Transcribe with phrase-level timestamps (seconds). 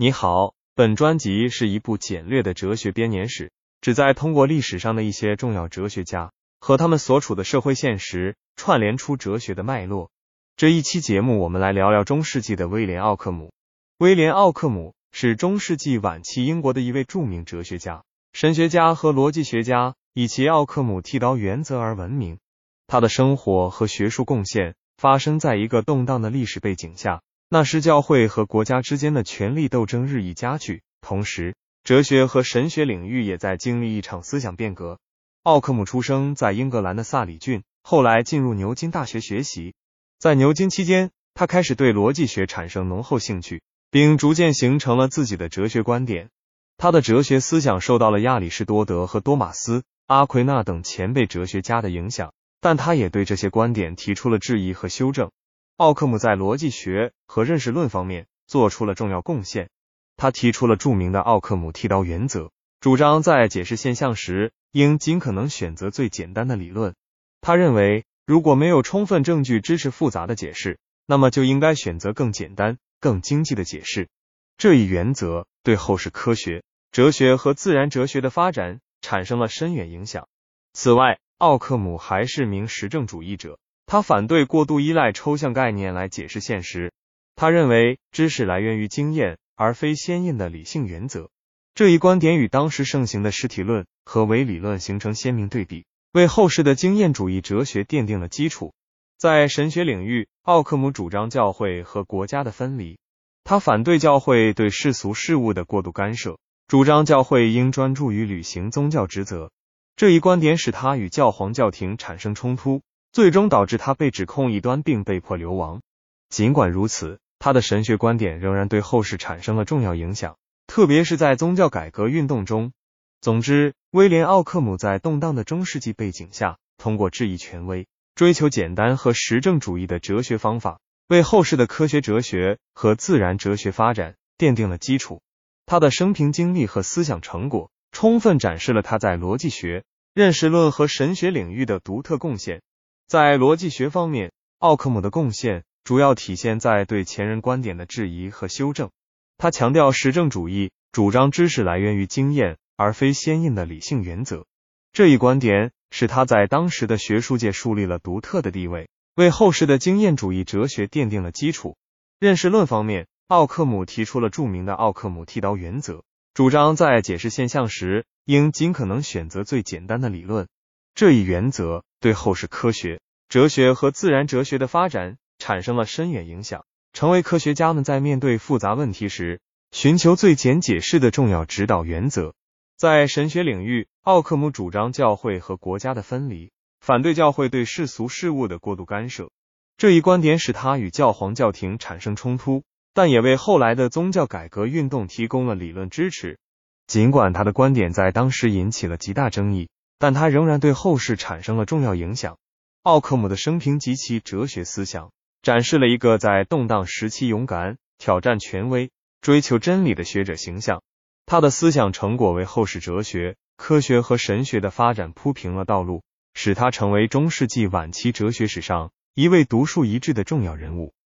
[0.00, 3.50] 你好，本专辑是一部简略的哲学编年史，
[3.80, 10.12] 旨在通过历史上的一些重要哲学家和他们所处的社会现实，串联出哲学的脉络。
[10.56, 13.50] 这一期节目，我们来聊聊中世纪的威廉·奥克姆。
[13.98, 22.38] 威廉·奥克姆是中世纪晚期英国的一位著名哲学家、神学家和逻辑学家，以其奥克姆剃刀原则而闻名。
[22.86, 27.20] 他的生活和学术贡献发生在一个动荡的历史背景下。
[27.50, 34.98] 那时，教会和国家之间的权力斗争日益加剧，同时，哲学和神学领域也在经历一场思想变革。
[35.44, 39.72] 奥克姆出生在英格兰的萨里郡，后来进入牛津大学学习。
[40.18, 46.28] 在牛津期间，他开始对逻辑学产生浓厚兴趣，并逐渐形成了自己的哲学观点。
[46.76, 55.30] 他的哲学思想受到了亚里士多德和多马斯·阿奎那等前辈哲学家的影响，但他也对这些观点提出了质疑和修正。
[55.78, 59.70] 奥克姆在逻辑学和认识论方面做出了重要贡献。
[60.16, 66.96] 他提出了著名的奥克姆剃刀原则，主张在解释现象时应尽可能选择最简单的理论。
[67.40, 74.08] 他认为，如果没有充分证据支持复杂的解释，那么就应该选择更简单、更经济的解释。
[74.56, 80.26] 这一原则对后世科学、哲学和自然哲学的发展产生了深远影响。
[80.72, 83.60] 此外，奥克姆还是名实证主义者。
[83.90, 86.92] 他反对过度依赖抽象概念来解释现实。
[87.34, 91.30] 他认为知识来源于经验，而非先验的理性原则。
[91.74, 98.74] 这一观点与当时盛行的实体论和唯理论形成鲜明对比，为后世的经验主义哲学奠定了基础。
[99.16, 102.98] 在神学领域，奥克姆主张教会和国家的分离。
[103.42, 109.50] 他反对教会对世俗事务的过度干涉，主张教会应专注于履行宗教职责。
[109.96, 112.82] 这一观点使他与教皇教廷产生冲突。
[113.12, 115.80] 最终导致他被指控异端，并被迫流亡。
[116.28, 122.72] 尽管如此，他的神学观点仍然对后世产生了重要影响，特别是在宗教改革运动中。
[123.20, 130.78] 总之，威廉·奥克姆在动荡的中世纪背景下，通过质疑权威、追求简单和实证主义的哲学方法，
[131.08, 135.22] 为后世的科学哲学和自然哲学发展奠定了基础。
[135.66, 139.84] 他的生平经历和思想成果，充分展示了他在逻辑学、
[140.14, 142.62] 认识论和神学领域的独特贡献。
[143.08, 148.90] 在逻辑学方面，奥克姆的贡献主要体现在对前人观点的质疑和修正。
[149.38, 154.44] 他强调实证主义，主张知识来源于经验，而非先验的理性原则。
[154.92, 161.78] 这一观点使他在当时的学术界树立了独特的地位，为后世的经验主义哲学奠定了基础。
[162.20, 166.02] 认识论方面，奥克姆提出了著名的奥克姆剃刀原则，
[166.34, 170.46] 主张在解释现象时应尽可能选择最简单的理论。
[170.94, 179.40] 这一原则对后世科学、哲学和自然哲学的发展产生了深远影响，成为科学家们在面对复杂问题时
[179.72, 182.34] 寻求最简解释的重要指导原则。
[182.76, 189.30] 在神学领域，奥克姆主张教会和国家的分离，反对教会对世俗事务的过度干涉。
[189.76, 192.62] 这一观点使他与教皇教廷产生冲突，
[192.94, 196.38] 但也为后来的宗教改革运动提供了理论支持。
[196.86, 199.68] 尽管他的观点在当时引起了极大争议。
[199.98, 202.38] 但他仍然对后世产生了重要影响。
[202.82, 205.10] 奥克姆的生平及其哲学思想，
[205.42, 210.82] 展示了一个在动荡时期勇敢挑战权威、追求真理的学者形象。
[211.26, 220.94] 他的思想成果为后世哲学、科学和神学的发展铺平了道路，使他成为中世纪晚期哲学史上一位独树一帜的重要人物。